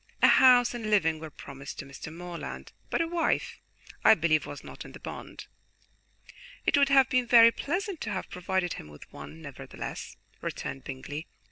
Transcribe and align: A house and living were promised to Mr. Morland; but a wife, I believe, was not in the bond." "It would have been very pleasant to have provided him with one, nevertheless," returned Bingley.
A 0.23 0.27
house 0.27 0.73
and 0.73 0.89
living 0.89 1.19
were 1.19 1.29
promised 1.29 1.77
to 1.77 1.85
Mr. 1.85 2.11
Morland; 2.11 2.71
but 2.89 3.01
a 3.01 3.07
wife, 3.07 3.59
I 4.03 4.15
believe, 4.15 4.47
was 4.47 4.63
not 4.63 4.83
in 4.83 4.93
the 4.93 4.99
bond." 4.99 5.45
"It 6.65 6.75
would 6.75 6.89
have 6.89 7.07
been 7.07 7.27
very 7.27 7.51
pleasant 7.51 8.01
to 8.01 8.09
have 8.09 8.27
provided 8.27 8.73
him 8.73 8.87
with 8.87 9.03
one, 9.13 9.43
nevertheless," 9.43 10.17
returned 10.41 10.83
Bingley. 10.85 11.27